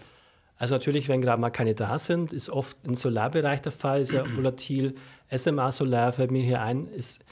Also 0.57 0.73
natürlich, 0.75 1.07
wenn 1.07 1.21
gerade 1.21 1.39
mal 1.39 1.51
keine 1.51 1.75
da 1.75 1.99
sind, 1.99 2.33
ist 2.33 2.49
oft 2.49 2.77
im 2.83 2.95
Solarbereich 2.95 3.61
der 3.61 3.71
Fall, 3.71 4.05
sehr 4.05 4.25
volatil. 4.35 4.95
SMA 5.35 5.71
Solar 5.71 6.13
fällt 6.13 6.31
mir 6.31 6.43
hier 6.43 6.61
ein, 6.61 6.87
ist 6.87 7.23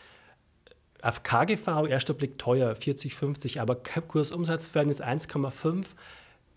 auf 1.02 1.24
KGV 1.24 1.88
erster 1.88 2.14
Blick 2.14 2.38
teuer, 2.38 2.76
40, 2.76 3.14
50, 3.14 3.62
aber 3.62 3.76
Kursumsatzverhältnis 3.76 5.02
1,5 5.02 5.86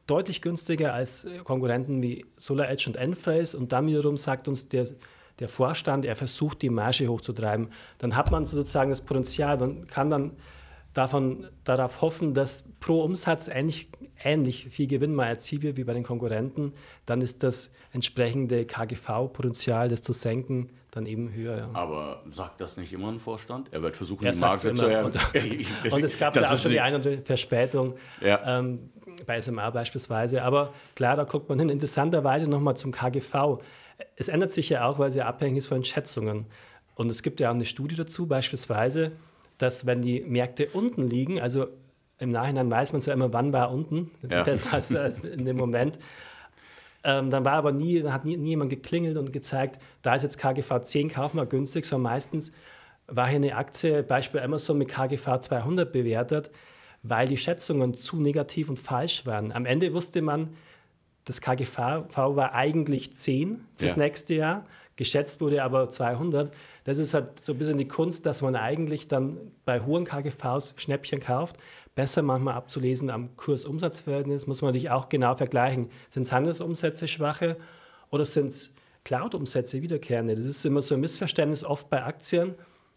deutlich 0.06 0.40
günstiger 0.40 0.94
als 0.94 1.26
Konkurrenten 1.44 2.02
wie 2.02 2.24
SolarEdge 2.36 2.88
und 2.88 2.96
Enphase 2.96 3.56
und 3.58 3.72
dann 3.72 3.86
wiederum 3.86 4.16
sagt 4.16 4.48
uns 4.48 4.68
der 4.68 4.86
der 5.40 5.48
Vorstand, 5.48 6.04
er 6.04 6.16
versucht, 6.16 6.62
die 6.62 6.70
Marge 6.70 7.08
hochzutreiben. 7.08 7.68
Dann 7.98 8.16
hat 8.16 8.30
man 8.30 8.44
sozusagen 8.44 8.90
das 8.90 9.00
Potenzial, 9.00 9.58
man 9.58 9.86
kann 9.86 10.10
dann 10.10 10.32
davon, 10.94 11.46
darauf 11.64 12.00
hoffen, 12.00 12.34
dass 12.34 12.64
pro 12.80 13.02
Umsatz 13.02 13.48
ähnlich, 13.48 13.88
ähnlich 14.22 14.68
viel 14.70 14.86
Gewinn 14.86 15.14
mal 15.14 15.26
erzielt 15.26 15.62
wird 15.62 15.76
wie 15.76 15.84
bei 15.84 15.94
den 15.94 16.02
Konkurrenten. 16.02 16.72
Dann 17.06 17.20
ist 17.20 17.42
das 17.42 17.70
entsprechende 17.92 18.64
KGV-Potenzial, 18.64 19.88
das 19.88 20.02
zu 20.02 20.12
senken, 20.12 20.70
dann 20.90 21.06
eben 21.06 21.32
höher. 21.32 21.56
Ja. 21.58 21.70
Aber 21.74 22.22
sagt 22.32 22.60
das 22.60 22.76
nicht 22.76 22.92
immer 22.92 23.08
ein 23.08 23.20
Vorstand? 23.20 23.72
Er 23.72 23.82
wird 23.82 23.96
versuchen, 23.96 24.24
er 24.24 24.32
die 24.32 24.38
Marge 24.38 24.74
zu 24.74 24.86
erhöhen. 24.86 25.06
Und, 25.06 25.92
und, 25.92 26.04
es 26.04 26.18
gab 26.18 26.32
da 26.32 26.42
auch 26.42 26.56
schon 26.56 26.72
die 26.72 26.80
eine 26.80 26.96
oder 26.96 27.10
andere 27.10 27.24
Verspätung. 27.24 27.94
Ja. 28.20 28.58
Ähm, 28.58 28.76
bei 29.28 29.40
SMA 29.40 29.70
beispielsweise. 29.70 30.42
Aber 30.42 30.72
klar, 30.96 31.14
da 31.14 31.22
guckt 31.22 31.48
man 31.48 31.60
hin. 31.60 31.68
Interessanterweise 31.68 32.48
nochmal 32.48 32.76
zum 32.76 32.90
KGV. 32.90 33.60
Es 34.16 34.28
ändert 34.28 34.50
sich 34.50 34.68
ja 34.70 34.86
auch, 34.86 34.98
weil 34.98 35.08
es 35.08 35.14
ja 35.14 35.26
abhängig 35.26 35.58
ist 35.58 35.66
von 35.68 35.84
Schätzungen. 35.84 36.46
Und 36.96 37.10
es 37.10 37.22
gibt 37.22 37.38
ja 37.38 37.50
auch 37.50 37.54
eine 37.54 37.64
Studie 37.64 37.94
dazu, 37.94 38.26
beispielsweise, 38.26 39.12
dass 39.58 39.86
wenn 39.86 40.02
die 40.02 40.20
Märkte 40.22 40.68
unten 40.72 41.06
liegen, 41.06 41.40
also 41.40 41.68
im 42.18 42.32
Nachhinein 42.32 42.68
weiß 42.70 42.92
man 42.92 43.02
ja 43.02 43.12
immer, 43.12 43.32
wann 43.32 43.52
war 43.52 43.70
unten, 43.70 44.10
ja. 44.28 44.42
besser 44.42 44.74
als, 44.74 44.94
als 44.96 45.20
in 45.20 45.44
dem 45.44 45.56
Moment. 45.56 45.98
Ähm, 47.04 47.30
dann 47.30 47.44
war 47.44 47.52
aber 47.52 47.70
nie, 47.70 48.02
hat 48.02 48.24
nie, 48.24 48.36
nie 48.36 48.50
jemand 48.50 48.70
geklingelt 48.70 49.16
und 49.16 49.32
gezeigt, 49.32 49.78
da 50.02 50.16
ist 50.16 50.24
jetzt 50.24 50.38
KGV 50.38 50.80
10, 50.82 51.10
kaufen 51.10 51.36
wir 51.36 51.46
günstig, 51.46 51.84
sondern 51.84 52.12
meistens 52.12 52.52
war 53.06 53.28
hier 53.28 53.36
eine 53.36 53.54
Aktie, 53.54 54.02
Beispiel 54.02 54.40
Amazon 54.40 54.78
mit 54.78 54.88
KGV 54.88 55.40
200 55.40 55.92
bewertet, 55.92 56.50
weil 57.02 57.28
die 57.28 57.36
Schätzungen 57.36 57.94
zu 57.94 58.16
negativ 58.16 58.68
und 58.68 58.78
falsch 58.78 59.26
waren. 59.26 59.52
Am 59.52 59.66
Ende 59.66 59.92
wusste 59.94 60.22
man, 60.22 60.56
das 61.24 61.40
KGV 61.40 61.78
war 62.14 62.54
eigentlich 62.54 63.14
10 63.14 63.60
fürs 63.76 63.92
ja. 63.92 63.98
nächste 63.98 64.34
Jahr, 64.34 64.66
geschätzt 64.96 65.40
wurde 65.40 65.62
aber 65.62 65.88
200. 65.88 66.52
Das 66.84 66.98
ist 66.98 67.14
halt 67.14 67.44
so 67.44 67.52
ein 67.52 67.58
bisschen 67.58 67.78
die 67.78 67.86
Kunst, 67.86 68.24
dass 68.24 68.40
man 68.42 68.56
eigentlich 68.56 69.08
dann 69.08 69.38
bei 69.64 69.80
hohen 69.80 70.04
KGVs 70.04 70.74
Schnäppchen 70.78 71.20
kauft. 71.20 71.56
Besser 71.94 72.22
manchmal 72.22 72.54
abzulesen 72.54 73.10
am 73.10 73.36
Kursumsatzverhältnis, 73.36 74.46
muss 74.46 74.62
man 74.62 74.70
natürlich 74.70 74.90
auch 74.90 75.08
genau 75.08 75.34
vergleichen. 75.34 75.88
Sind 76.10 76.22
es 76.22 76.32
Handelsumsätze 76.32 77.08
schwache 77.08 77.56
oder 78.10 78.24
sind 78.24 78.46
es 78.46 78.72
Cloud-Umsätze 79.04 79.82
wiederkehrende? 79.82 80.34
Das 80.34 80.46
ist 80.46 80.64
immer 80.64 80.80
so 80.80 80.94
ein 80.94 81.00
Missverständnis 81.00 81.64
oft 81.64 81.90
bei 81.90 82.02
Aktien. 82.02 82.54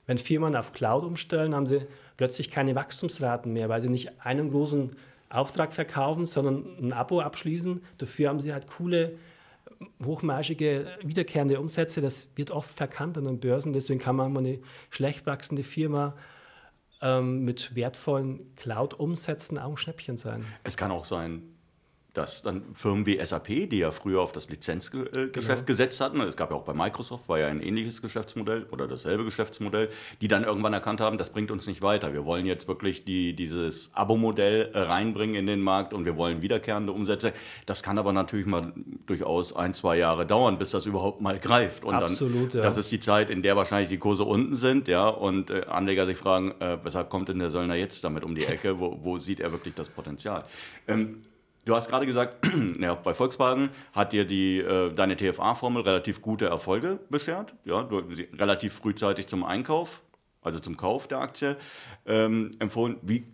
Wenn 0.08 0.18
Firmen 0.18 0.56
auf 0.56 0.74
Cloud 0.74 1.04
umstellen, 1.04 1.54
haben 1.56 1.66
sie 1.66 1.86
plötzlich 2.18 2.50
keine 2.50 2.76
Wachstumsraten 2.76 3.54
mehr, 3.54 3.70
weil 3.70 3.82
sie 3.82 3.90
nicht 3.90 4.22
einen 4.22 4.52
großen 4.52 4.96
Auftrag 5.30 5.74
verkaufen, 5.74 6.26
sondern 6.26 6.66
ein 6.80 6.94
Abo 6.94 7.22
abschließen. 7.22 7.82
Dafür 7.98 8.30
haben 8.30 8.40
sie 8.40 8.54
halt 8.54 8.68
coole, 8.68 9.18
hochmargige, 10.04 10.88
wiederkehrende 11.04 11.60
Umsätze. 11.60 12.02
Das 12.02 12.30
wird 12.36 12.52
oft 12.52 12.76
verkannt 12.76 13.18
an 13.18 13.26
den 13.26 13.40
Börsen. 13.40 13.74
Deswegen 13.74 14.00
kann 14.00 14.16
man 14.16 14.36
eine 14.36 14.60
schlecht 14.90 15.26
wachsende 15.26 15.64
Firma 15.64 16.16
ähm, 17.02 17.44
mit 17.44 17.76
wertvollen 17.76 18.56
Cloud-Umsätzen 18.56 19.58
auch 19.58 19.72
ein 19.72 19.78
Schnäppchen 19.78 20.18
sein. 20.18 20.46
Es 20.64 20.78
kann 20.78 20.92
auch 20.92 21.06
sein, 21.06 21.44
dass 22.14 22.42
dann 22.42 22.64
Firmen 22.74 23.06
wie 23.06 23.24
SAP, 23.24 23.70
die 23.70 23.80
ja 23.80 23.92
früher 23.92 24.22
auf 24.22 24.34
das 24.34 24.50
Lizenzgeschäft 24.50 25.34
genau. 25.34 25.64
gesetzt 25.66 26.02
hatten, 26.02 26.20
es 26.22 26.36
gab 26.36 26.52
ja 26.52 26.58
auch 26.58 26.66
bei 26.66 26.74
Microsoft, 26.74 27.30
war 27.30 27.40
ja 27.40 27.48
ein 27.48 27.62
ähnliches 27.62 28.02
Geschäftsmodell 28.02 28.68
oder 28.72 28.88
dasselbe 28.88 29.24
Geschäftsmodell, 29.24 29.90
die 30.20 30.28
dann 30.28 30.44
irgendwann 30.44 30.74
erkannt 30.74 31.00
haben, 31.00 31.18
das 31.18 31.32
bringt 31.32 31.52
uns 31.52 31.68
nicht 31.68 31.82
weiter. 31.82 32.12
Wir 32.12 32.26
wollen 32.26 32.46
jetzt 32.46 32.68
wirklich 32.68 33.06
die, 33.06 33.34
dieses 33.34 33.96
Abo-Modell 33.96 34.72
äh, 34.74 34.80
reinbringen 34.80 35.36
in 35.36 35.46
den 35.48 35.62
Markt 35.62 35.94
und 35.94 36.04
wir 36.04 36.18
wollen 36.18 36.42
wiederkehrende 36.42 36.92
Umsätze. 36.92 37.32
Das 37.66 37.82
kann 37.82 37.98
aber 37.98 38.12
natürlich 38.12 38.46
mal 38.46 38.74
durchaus 39.06 39.56
ein, 39.56 39.74
zwei 39.74 39.98
Jahre 39.98 40.26
dauern, 40.26 40.58
bis 40.58 40.72
das 40.72 40.86
überhaupt 40.86 41.22
mal 41.22 41.40
greift. 41.40 41.86
Und 41.86 41.96
Absolut, 41.96 42.54
dann, 42.54 42.60
ja. 42.60 42.62
das 42.62 42.76
ist 42.76 42.92
die 42.92 43.00
Zeit, 43.00 43.30
in 43.30 43.42
der 43.42 43.56
wahrscheinlich 43.56 43.90
die 43.90 44.00
Kurse 44.00 44.26
unten 44.26 44.56
sind, 44.56 44.90
ja, 44.90 45.08
und 45.08 45.50
äh, 45.50 45.64
Anleger 45.70 46.06
sich 46.06 46.18
fragen, 46.18 46.52
äh, 46.60 46.78
weshalb 46.84 47.10
kommt 47.10 47.30
denn 47.30 47.40
der 47.40 47.52
Söllner 47.52 47.76
jetzt 47.76 48.04
damit 48.04 48.26
um 48.26 48.36
die 48.36 48.44
Ecke? 48.46 48.80
Wo, 48.82 49.00
wo 49.02 49.18
sieht 49.18 49.40
er 49.40 49.54
wirklich 49.54 49.76
das 49.76 49.88
Potenzial? 49.88 50.44
Ähm, 50.88 51.20
Du 51.66 51.76
hast 51.76 51.90
gerade 51.90 52.06
gesagt, 52.06 52.46
ja, 52.80 52.96
bei 52.96 53.14
Volkswagen 53.14 53.70
hat 53.94 54.14
dir 54.14 54.26
die, 54.26 54.60
äh, 54.60 54.94
deine 54.94 55.16
TFA-Formel 55.16 55.84
relativ 55.84 56.22
gute 56.22 56.46
Erfolge 56.48 57.00
beschert. 57.10 57.56
Ja, 57.66 57.84
du, 57.84 58.02
relativ 58.34 58.74
frühzeitig 58.74 59.28
zum 59.28 59.44
Einkauf, 59.44 60.02
also 60.42 60.60
zum 60.60 60.76
Kauf 60.76 61.08
der 61.08 61.20
Aktie 61.20 61.58
ähm, 62.06 62.52
empfohlen. 62.60 62.98
Wie 63.04 63.26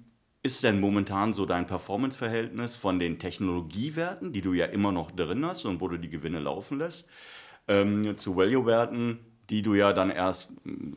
ist 0.43 0.63
denn 0.63 0.79
momentan 0.79 1.33
so 1.33 1.45
dein 1.45 1.67
Performance-Verhältnis 1.67 2.75
von 2.75 2.99
den 2.99 3.17
Technologiewerten, 3.17 4.33
die 4.33 4.41
du 4.41 4.53
ja 4.53 4.65
immer 4.65 4.91
noch 4.91 5.11
drin 5.11 5.45
hast 5.45 5.65
und 5.65 5.79
wo 5.79 5.87
du 5.87 5.97
die 5.97 6.09
Gewinne 6.09 6.39
laufen 6.39 6.79
lässt, 6.79 7.09
ähm, 7.67 8.17
zu 8.17 8.35
Value-Werten, 8.35 9.19
die 9.49 9.61
du 9.61 9.75
ja 9.75 9.93
dann 9.93 10.09
erst 10.09 10.51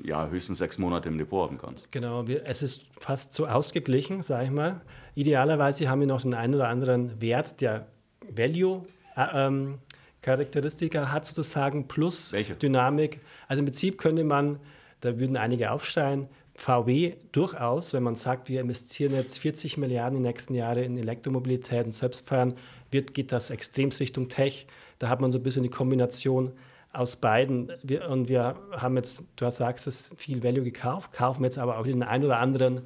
ja, 0.05 0.29
höchstens 0.29 0.59
sechs 0.59 0.79
Monate 0.79 1.09
im 1.09 1.19
Depot 1.19 1.49
haben 1.49 1.59
kannst. 1.59 1.91
Genau, 1.93 2.27
wir, 2.27 2.45
es 2.47 2.63
ist 2.63 2.85
fast 2.99 3.35
so 3.35 3.47
ausgeglichen, 3.47 4.23
sage 4.23 4.47
ich 4.47 4.51
mal. 4.51 4.81
Idealerweise 5.15 5.89
haben 5.89 6.01
wir 6.01 6.07
noch 6.07 6.23
den 6.23 6.35
einen 6.35 6.55
oder 6.55 6.69
anderen 6.69 7.21
Wert, 7.21 7.61
der 7.61 7.87
Value 8.29 8.83
äh, 9.17 9.47
ähm, 9.47 9.79
Charakteristika 10.23 11.11
hat 11.11 11.25
sozusagen 11.25 11.89
plus 11.89 12.33
Welche? 12.33 12.55
Dynamik. 12.55 13.21
Also 13.49 13.61
im 13.61 13.67
Prinzip 13.67 13.99
könnte 13.99 14.25
man, 14.25 14.59
da 15.01 15.19
würden 15.19 15.37
einige 15.37 15.71
aufsteigen, 15.71 16.29
VW 16.55 17.15
durchaus, 17.33 17.95
wenn 17.95 18.03
man 18.03 18.17
sagt, 18.17 18.51
wir 18.51 18.61
investieren 18.61 19.15
jetzt 19.15 19.39
40 19.39 19.79
Milliarden 19.79 20.19
in 20.19 20.23
den 20.23 20.29
nächsten 20.29 20.55
Jahren 20.55 20.83
in 20.83 20.99
Elektromobilität 20.99 21.87
und 21.87 21.93
Selbstfahren, 21.93 22.55
wird, 22.91 23.15
geht 23.15 23.33
das 23.33 23.49
extrem 23.51 23.89
Richtung 23.91 24.29
Tech. 24.29 24.67
Da 24.99 25.09
hat 25.09 25.21
man 25.23 25.33
so 25.33 25.39
ein 25.39 25.43
bisschen 25.43 25.63
die 25.63 25.71
Kombination 25.71 26.53
aus 26.93 27.17
beiden. 27.17 27.73
Wir, 27.83 28.09
und 28.09 28.29
wir 28.29 28.57
haben 28.73 28.97
jetzt, 28.97 29.23
du 29.37 29.51
sagst 29.51 29.87
es, 29.87 30.13
viel 30.17 30.43
Value 30.43 30.65
gekauft, 30.65 31.13
kaufen 31.13 31.45
jetzt 31.45 31.59
aber 31.59 31.79
auch 31.79 31.85
den 31.85 32.03
einen 32.03 32.25
oder 32.25 32.39
anderen 32.39 32.83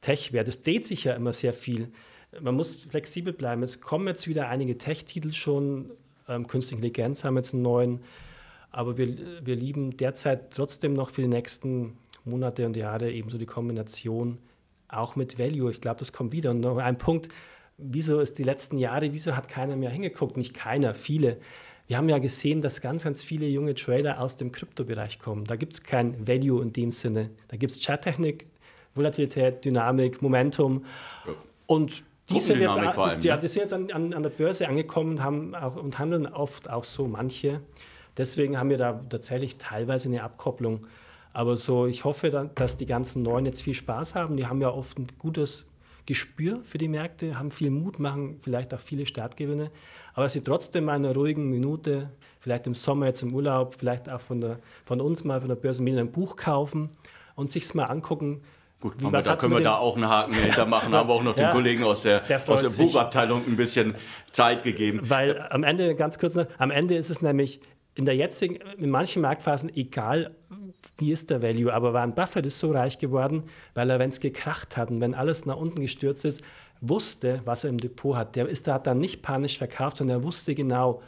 Tech-Wert. 0.00 0.48
Es 0.48 0.62
dreht 0.62 0.86
sich 0.86 1.04
ja 1.04 1.14
immer 1.14 1.32
sehr 1.32 1.52
viel. 1.52 1.92
Man 2.40 2.54
muss 2.54 2.76
flexibel 2.84 3.32
bleiben. 3.32 3.62
Es 3.62 3.80
kommen 3.80 4.06
jetzt 4.06 4.28
wieder 4.28 4.48
einige 4.48 4.76
Tech-Titel 4.78 5.32
schon. 5.32 5.92
Ähm, 6.28 6.46
Künstliche 6.46 6.76
Intelligenz 6.76 7.24
haben 7.24 7.36
jetzt 7.36 7.54
einen 7.54 7.62
neuen. 7.62 8.00
Aber 8.70 8.96
wir, 8.98 9.16
wir 9.44 9.56
lieben 9.56 9.96
derzeit 9.96 10.52
trotzdem 10.52 10.94
noch 10.94 11.10
für 11.10 11.22
die 11.22 11.28
nächsten 11.28 11.96
Monate 12.24 12.66
und 12.66 12.76
Jahre 12.76 13.10
eben 13.10 13.30
so 13.30 13.38
die 13.38 13.46
Kombination 13.46 14.38
auch 14.88 15.16
mit 15.16 15.38
Value. 15.38 15.70
Ich 15.70 15.80
glaube, 15.80 15.98
das 15.98 16.12
kommt 16.12 16.32
wieder. 16.32 16.50
Und 16.50 16.60
noch 16.60 16.78
ein 16.78 16.98
Punkt, 16.98 17.28
wieso 17.78 18.20
ist 18.20 18.38
die 18.38 18.42
letzten 18.42 18.78
Jahre, 18.78 19.12
wieso 19.12 19.36
hat 19.36 19.48
keiner 19.48 19.76
mehr 19.76 19.90
hingeguckt? 19.90 20.36
Nicht 20.36 20.54
keiner, 20.54 20.94
viele. 20.94 21.38
Wir 21.86 21.98
haben 21.98 22.08
ja 22.08 22.18
gesehen, 22.18 22.62
dass 22.62 22.80
ganz, 22.80 23.04
ganz 23.04 23.22
viele 23.22 23.46
junge 23.46 23.74
Trader 23.74 24.20
aus 24.20 24.36
dem 24.36 24.52
Kryptobereich 24.52 25.18
kommen. 25.18 25.44
Da 25.44 25.56
gibt 25.56 25.74
es 25.74 25.82
kein 25.82 26.26
Value 26.26 26.62
in 26.62 26.72
dem 26.72 26.90
Sinne. 26.90 27.30
Da 27.48 27.56
gibt 27.58 27.72
es 27.72 27.80
Charttechnik, 27.84 28.46
Volatilität, 28.94 29.64
Dynamik, 29.64 30.22
Momentum. 30.22 30.84
Ja. 31.26 31.34
Und 31.66 32.04
die 32.30 32.40
sind, 32.40 32.60
jetzt, 32.60 32.78
allem, 32.78 33.20
die, 33.20 33.28
ne? 33.28 33.38
die 33.38 33.48
sind 33.48 33.62
jetzt 33.62 33.74
an, 33.74 33.90
an, 33.90 34.14
an, 34.14 34.22
der 34.22 34.30
Börse 34.30 34.66
angekommen 34.66 35.22
haben 35.22 35.54
auch, 35.54 35.76
und 35.76 35.98
handeln 35.98 36.26
oft 36.26 36.70
auch 36.70 36.84
so 36.84 37.06
manche. 37.06 37.60
Deswegen 38.16 38.56
haben 38.56 38.70
wir 38.70 38.78
da 38.78 39.04
tatsächlich 39.10 39.56
teilweise 39.56 40.08
eine 40.08 40.22
Abkopplung. 40.22 40.86
Aber 41.34 41.56
so, 41.58 41.86
ich 41.86 42.04
hoffe, 42.04 42.30
dass 42.54 42.76
die 42.78 42.86
ganzen 42.86 43.22
Neuen 43.22 43.44
jetzt 43.44 43.62
viel 43.62 43.74
Spaß 43.74 44.14
haben. 44.14 44.36
Die 44.36 44.46
haben 44.46 44.62
ja 44.62 44.70
oft 44.70 44.98
ein 44.98 45.08
gutes 45.18 45.66
Gespür 46.06 46.60
für 46.64 46.78
die 46.78 46.88
Märkte, 46.88 47.38
haben 47.38 47.50
viel 47.50 47.70
Mut, 47.70 47.98
machen 47.98 48.38
vielleicht 48.40 48.74
auch 48.74 48.80
viele 48.80 49.06
Startgewinne, 49.06 49.70
aber 50.14 50.28
sie 50.28 50.42
trotzdem 50.42 50.84
mal 50.84 50.96
in 50.96 51.04
einer 51.04 51.14
ruhigen 51.14 51.48
Minute, 51.48 52.10
vielleicht 52.40 52.66
im 52.66 52.74
Sommer 52.74 53.06
jetzt 53.06 53.22
im 53.22 53.34
Urlaub, 53.34 53.76
vielleicht 53.78 54.08
auch 54.08 54.20
von, 54.20 54.40
der, 54.40 54.58
von 54.84 55.00
uns 55.00 55.24
mal 55.24 55.40
von 55.40 55.48
der 55.48 55.56
Börse 55.56 55.82
ein 55.82 56.12
Buch 56.12 56.36
kaufen 56.36 56.90
und 57.34 57.50
sich 57.50 57.64
es 57.64 57.74
mal 57.74 57.84
angucken, 57.84 58.42
Gut, 58.84 59.00
Wie, 59.00 59.10
da 59.10 59.36
können 59.36 59.54
wir 59.54 59.62
da 59.62 59.78
auch 59.78 59.96
einen 59.96 60.06
Haken 60.10 60.34
hintermachen, 60.34 60.92
haben 60.94 61.08
wir 61.08 61.14
auch 61.14 61.22
noch 61.22 61.38
ja, 61.38 61.46
den 61.46 61.52
Kollegen 61.52 61.84
aus 61.84 62.02
der, 62.02 62.20
der 62.20 62.46
aus 62.46 62.60
der 62.60 62.68
Buchabteilung 62.68 63.46
ein 63.46 63.56
bisschen 63.56 63.94
Zeit 64.30 64.62
gegeben. 64.62 65.00
Weil 65.04 65.40
am 65.48 65.64
Ende, 65.64 65.94
ganz 65.94 66.18
kurz 66.18 66.34
noch, 66.34 66.44
am 66.58 66.70
Ende 66.70 66.94
ist 66.94 67.08
es 67.08 67.22
nämlich 67.22 67.60
in 67.94 68.04
der 68.04 68.14
jetzigen, 68.14 68.56
in 68.76 68.90
manchen 68.90 69.22
Marktphasen 69.22 69.74
egal, 69.74 70.34
wie 70.98 71.12
ist 71.12 71.30
der 71.30 71.42
Value. 71.42 71.72
Aber 71.72 71.92
Warren 71.92 72.14
Buffett 72.14 72.46
ist 72.46 72.58
so 72.58 72.72
reich 72.72 72.98
geworden, 72.98 73.44
weil 73.74 73.90
er, 73.90 73.98
wenn 73.98 74.10
es 74.10 74.20
gekracht 74.20 74.76
hat 74.76 74.90
und 74.90 75.00
wenn 75.00 75.14
alles 75.14 75.46
nach 75.46 75.56
unten 75.56 75.80
gestürzt 75.80 76.24
ist, 76.24 76.42
wusste, 76.80 77.40
was 77.44 77.64
er 77.64 77.70
im 77.70 77.78
Depot 77.78 78.16
hat. 78.16 78.36
Der 78.36 78.48
ist 78.48 78.66
da 78.66 78.78
dann 78.78 78.98
nicht 78.98 79.22
panisch 79.22 79.58
verkauft, 79.58 79.98
sondern 79.98 80.20
er 80.20 80.24
wusste 80.24 80.54
genau, 80.54 81.00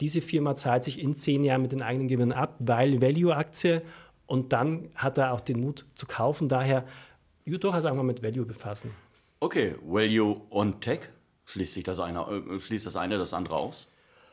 diese 0.00 0.20
Firma 0.20 0.56
zahlt 0.56 0.84
sich 0.84 1.00
in 1.00 1.14
zehn 1.14 1.44
Jahren 1.44 1.62
mit 1.62 1.72
den 1.72 1.82
eigenen 1.82 2.08
Gewinnen 2.08 2.32
ab, 2.32 2.56
weil 2.58 3.00
Value-Aktie 3.00 3.82
und 4.26 4.52
dann 4.52 4.88
hat 4.94 5.18
er 5.18 5.32
auch 5.32 5.40
den 5.40 5.60
Mut 5.60 5.86
zu 5.94 6.06
kaufen. 6.06 6.48
Daher 6.48 6.84
durchaus 7.44 7.84
auch 7.84 7.94
mal 7.94 8.02
mit 8.02 8.22
Value 8.22 8.46
befassen. 8.46 8.90
Okay, 9.40 9.74
Value 9.84 10.40
und 10.50 10.80
Tech, 10.80 11.00
schließt 11.44 11.74
sich 11.74 11.84
das 11.84 12.00
eine, 12.00 12.20
äh, 12.20 12.60
schließt 12.60 12.86
das 12.86 12.96
eine 12.96 13.18
das 13.18 13.34
andere 13.34 13.56
aus? 13.56 13.88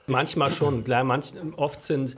Manchmal 0.07 0.51
schon, 0.51 0.83
klar. 0.83 1.03
Manch, 1.03 1.33
oft 1.57 1.83
sind 1.83 2.15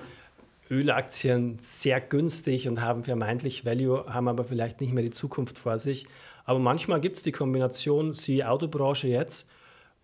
Ölaktien 0.74 1.58
sehr 1.60 2.02
günstig 2.02 2.68
und 2.68 2.82
haben 2.82 3.04
vermeintlich 3.04 3.66
Value, 3.66 4.06
haben 4.12 4.28
aber 4.28 4.44
vielleicht 4.44 4.82
nicht 4.82 4.94
mehr 4.94 5.04
die 5.04 5.12
Zukunft 5.12 5.58
vor 5.58 5.80
sich. 5.80 6.08
Aber 6.46 6.60
manchmal 6.60 7.00
gibt 7.00 7.18
es 7.18 7.24
die 7.24 7.32
Kombination, 7.32 8.14
die 8.14 8.44
Autobranche 8.44 9.08
jetzt, 9.08 9.48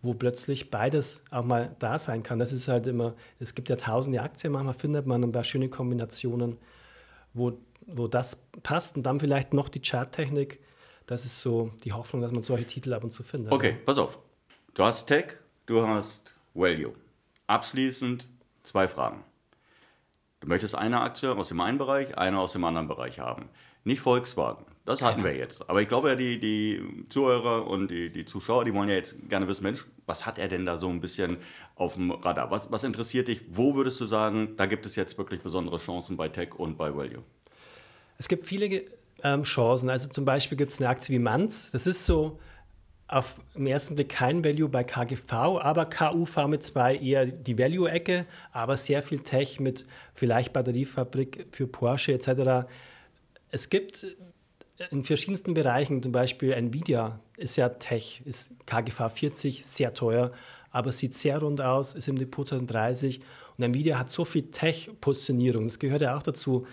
wo 0.01 0.13
plötzlich 0.13 0.69
beides 0.69 1.23
auch 1.31 1.43
mal 1.43 1.75
da 1.79 1.99
sein 1.99 2.23
kann. 2.23 2.39
Das 2.39 2.53
ist 2.53 2.67
halt 2.67 2.87
immer, 2.87 3.15
es 3.39 3.55
gibt 3.55 3.69
ja 3.69 3.75
tausende 3.75 4.21
Aktien, 4.21 4.53
manchmal 4.53 4.75
findet 4.75 5.05
man 5.05 5.23
ein 5.23 5.31
paar 5.31 5.43
schöne 5.43 5.69
Kombinationen, 5.69 6.57
wo, 7.33 7.57
wo 7.85 8.07
das 8.07 8.47
passt 8.63 8.95
und 8.95 9.03
dann 9.03 9.19
vielleicht 9.19 9.53
noch 9.53 9.69
die 9.69 9.81
Charttechnik. 9.81 10.59
Das 11.05 11.25
ist 11.25 11.41
so 11.41 11.71
die 11.83 11.91
Hoffnung, 11.91 12.21
dass 12.21 12.31
man 12.31 12.43
solche 12.43 12.65
Titel 12.65 12.93
ab 12.93 13.03
und 13.03 13.11
zu 13.11 13.23
findet. 13.23 13.51
Okay, 13.51 13.77
pass 13.85 13.97
auf. 13.97 14.19
Du 14.75 14.83
hast 14.83 15.07
Tech, 15.07 15.35
du 15.65 15.85
hast 15.85 16.35
Value. 16.53 16.93
Abschließend 17.47 18.27
zwei 18.61 18.87
Fragen. 18.87 19.23
Du 20.39 20.47
möchtest 20.47 20.75
eine 20.75 21.01
Aktie 21.01 21.35
aus 21.35 21.49
dem 21.49 21.59
einen 21.59 21.77
Bereich, 21.77 22.17
eine 22.17 22.39
aus 22.39 22.53
dem 22.53 22.63
anderen 22.63 22.87
Bereich 22.87 23.19
haben. 23.19 23.49
Nicht 23.83 24.01
Volkswagen. 24.01 24.65
Das 24.85 25.01
hatten 25.01 25.23
wir 25.23 25.35
jetzt. 25.35 25.69
Aber 25.69 25.81
ich 25.81 25.87
glaube 25.87 26.09
ja, 26.09 26.15
die, 26.15 26.39
die 26.39 27.05
Zuhörer 27.09 27.67
und 27.67 27.89
die, 27.89 28.09
die 28.09 28.25
Zuschauer, 28.25 28.65
die 28.65 28.73
wollen 28.73 28.89
ja 28.89 28.95
jetzt 28.95 29.17
gerne 29.29 29.47
wissen, 29.47 29.63
Mensch, 29.63 29.85
was 30.05 30.25
hat 30.25 30.39
er 30.39 30.47
denn 30.47 30.65
da 30.65 30.77
so 30.77 30.89
ein 30.89 30.99
bisschen 30.99 31.37
auf 31.75 31.93
dem 31.93 32.11
Radar? 32.11 32.49
Was, 32.51 32.71
was 32.71 32.83
interessiert 32.83 33.27
dich? 33.27 33.41
Wo 33.49 33.75
würdest 33.75 33.99
du 34.01 34.05
sagen, 34.05 34.55
da 34.57 34.65
gibt 34.65 34.85
es 34.85 34.95
jetzt 34.95 35.17
wirklich 35.17 35.41
besondere 35.41 35.77
Chancen 35.77 36.17
bei 36.17 36.29
Tech 36.29 36.55
und 36.55 36.77
bei 36.77 36.95
Value? 36.95 37.23
Es 38.17 38.27
gibt 38.27 38.47
viele 38.47 38.85
ähm, 39.23 39.43
Chancen. 39.43 39.89
Also 39.89 40.07
zum 40.09 40.25
Beispiel 40.25 40.57
gibt 40.57 40.73
es 40.73 40.79
eine 40.79 40.89
Aktie 40.89 41.13
wie 41.13 41.19
Manz. 41.19 41.71
Das 41.71 41.85
ist 41.85 42.05
so 42.05 42.39
auf 43.09 43.35
den 43.55 43.65
ersten 43.65 43.95
Blick 43.95 44.09
kein 44.09 44.43
Value 44.43 44.69
bei 44.69 44.83
KGV, 44.83 45.33
aber 45.33 45.85
KUV 45.87 46.47
mit 46.47 46.63
zwei 46.63 46.95
eher 46.95 47.25
die 47.25 47.57
Value-Ecke, 47.57 48.27
aber 48.51 48.77
sehr 48.77 49.01
viel 49.01 49.19
Tech 49.19 49.59
mit 49.59 49.85
vielleicht 50.13 50.53
Batteriefabrik 50.53 51.47
für 51.51 51.65
Porsche 51.65 52.13
etc. 52.13 52.69
Es 53.49 53.69
gibt 53.69 54.15
in 54.91 55.03
verschiedensten 55.03 55.55
Bereichen, 55.55 56.03
zum 56.03 56.11
Beispiel 56.11 56.51
Nvidia 56.51 57.19
ist 57.35 57.55
ja 57.55 57.69
Tech, 57.69 58.21
ist 58.25 58.55
KGV 58.67 59.09
40, 59.11 59.65
sehr 59.65 59.93
teuer, 59.93 60.31
aber 60.71 60.91
sieht 60.91 61.15
sehr 61.15 61.39
rund 61.39 61.61
aus, 61.61 61.95
ist 61.95 62.07
im 62.07 62.15
Depot 62.15 62.47
2030 62.47 63.21
und 63.57 63.63
Nvidia 63.63 63.97
hat 63.97 64.11
so 64.11 64.23
viel 64.23 64.51
Tech-Positionierung, 64.51 65.65
das 65.65 65.79
gehört 65.79 66.03
ja 66.03 66.15
auch 66.15 66.23
dazu. 66.23 66.67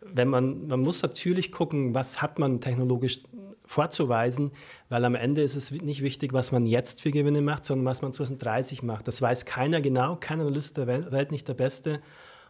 Wenn 0.00 0.28
man, 0.28 0.66
man 0.66 0.80
muss 0.80 1.02
natürlich 1.02 1.52
gucken, 1.52 1.94
was 1.94 2.20
hat 2.20 2.38
man 2.38 2.60
technologisch 2.60 3.20
vorzuweisen, 3.66 4.52
weil 4.88 5.04
am 5.04 5.14
Ende 5.14 5.42
ist 5.42 5.56
es 5.56 5.70
nicht 5.70 6.02
wichtig, 6.02 6.32
was 6.32 6.52
man 6.52 6.66
jetzt 6.66 7.02
für 7.02 7.10
Gewinne 7.10 7.42
macht, 7.42 7.64
sondern 7.64 7.86
was 7.86 8.02
man 8.02 8.12
2030 8.12 8.82
macht. 8.82 9.08
Das 9.08 9.20
weiß 9.20 9.44
keiner 9.44 9.80
genau, 9.80 10.16
kein 10.16 10.40
Analyst 10.40 10.76
der 10.76 10.86
Welt, 10.86 11.32
nicht 11.32 11.48
der 11.48 11.54
Beste. 11.54 12.00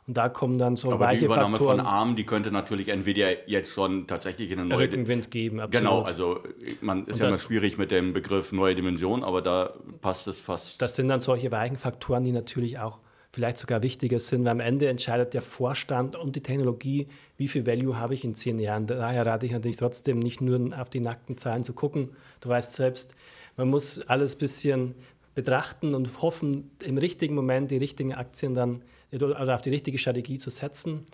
Und 0.06 0.16
da 0.16 0.28
kommen 0.28 0.56
dann 0.56 0.76
so 0.76 0.92
Aber 0.92 1.00
weiche 1.06 1.20
die 1.20 1.24
Übernahme 1.24 1.56
Faktoren. 1.56 1.78
von 1.78 1.86
ARM, 1.86 2.14
die 2.14 2.24
könnte 2.24 2.52
natürlich 2.52 2.88
Nvidia 2.88 3.28
jetzt 3.46 3.72
schon 3.72 4.06
tatsächlich 4.06 4.52
in 4.52 4.60
eine 4.60 4.68
neue 4.68 4.84
Rückenwind 4.84 5.32
geben. 5.32 5.58
Absolut. 5.58 5.82
Genau, 5.82 6.02
also 6.02 6.40
man 6.80 7.06
ist 7.06 7.16
Und 7.16 7.22
ja 7.22 7.28
immer 7.28 7.38
schwierig 7.40 7.76
mit 7.76 7.90
dem 7.90 8.12
Begriff 8.12 8.52
neue 8.52 8.76
Dimension, 8.76 9.24
aber 9.24 9.42
da 9.42 9.74
passt 10.02 10.28
es 10.28 10.38
fast. 10.38 10.80
Das 10.80 10.94
sind 10.94 11.08
dann 11.08 11.20
solche 11.20 11.50
weichen 11.50 11.76
Faktoren, 11.76 12.22
die 12.22 12.30
natürlich 12.30 12.78
auch 12.78 13.00
vielleicht 13.36 13.58
sogar 13.58 13.82
wichtiger 13.82 14.18
sind, 14.18 14.44
weil 14.44 14.52
am 14.52 14.60
Ende 14.60 14.88
entscheidet 14.88 15.34
der 15.34 15.42
Vorstand 15.42 16.16
und 16.16 16.36
die 16.36 16.40
Technologie, 16.40 17.06
wie 17.36 17.48
viel 17.48 17.66
Value 17.66 17.98
habe 17.98 18.14
ich 18.14 18.24
in 18.24 18.34
zehn 18.34 18.58
Jahren. 18.58 18.86
Daher 18.86 19.26
rate 19.26 19.44
ich 19.44 19.52
natürlich 19.52 19.76
trotzdem 19.76 20.20
nicht 20.20 20.40
nur 20.40 20.70
auf 20.80 20.88
die 20.88 21.00
nackten 21.00 21.36
Zahlen 21.36 21.62
zu 21.62 21.74
gucken. 21.74 22.16
Du 22.40 22.48
weißt 22.48 22.72
selbst, 22.72 23.14
man 23.58 23.68
muss 23.68 24.00
alles 24.00 24.36
ein 24.36 24.38
bisschen 24.38 24.94
betrachten 25.34 25.94
und 25.94 26.22
hoffen, 26.22 26.70
im 26.82 26.96
richtigen 26.96 27.34
Moment 27.34 27.70
die 27.70 27.76
richtigen 27.76 28.14
Aktien 28.14 28.54
dann 28.54 28.80
oder 29.12 29.54
auf 29.54 29.60
die 29.60 29.68
richtige 29.68 29.98
Strategie 29.98 30.38
zu 30.38 30.48
setzen. 30.48 31.04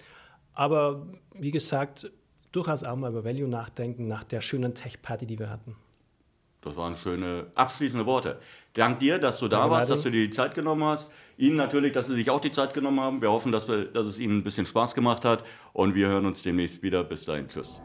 Aber 0.55 1.05
wie 1.35 1.51
gesagt, 1.51 2.09
durchaus 2.53 2.85
auch 2.85 2.95
mal 2.95 3.11
über 3.11 3.25
Value 3.25 3.49
nachdenken 3.49 4.07
nach 4.07 4.23
der 4.23 4.43
schönen 4.43 4.75
Tech-Party, 4.75 5.27
die 5.27 5.41
wir 5.41 5.51
hatten. 5.51 5.75
Das 6.63 6.77
waren 6.77 6.97
schöne 6.97 7.49
abschließende 7.55 8.07
Worte. 8.07 8.39
Dank 8.75 9.01
dir, 9.01 9.19
dass 9.19 9.39
du 9.39 9.49
da 9.49 9.59
Danke, 9.59 9.73
warst, 9.73 9.91
dass 9.91 10.03
du 10.03 10.11
dir 10.11 10.25
die 10.25 10.31
Zeit 10.31 10.55
genommen 10.55 10.85
hast. 10.85 11.13
Ihnen 11.37 11.57
natürlich, 11.57 11.93
dass 11.93 12.07
Sie 12.07 12.15
sich 12.15 12.31
auch 12.31 12.41
die 12.41 12.53
Zeit 12.53 12.73
genommen 12.73 13.01
haben. 13.01 13.21
Wir 13.21 13.31
hoffen, 13.31 13.53
dass, 13.53 13.69
wir, 13.69 13.85
dass 13.85 14.07
es 14.07 14.19
Ihnen 14.19 14.39
ein 14.39 14.45
bisschen 14.45 14.67
Spaß 14.67 14.95
gemacht 14.95 15.25
hat. 15.25 15.45
Und 15.73 15.95
wir 15.95 16.09
hören 16.09 16.25
uns 16.25 16.43
demnächst 16.43 16.83
wieder. 16.83 17.05
Bis 17.05 17.25
dahin. 17.25 17.49
Tschüss. 17.49 17.83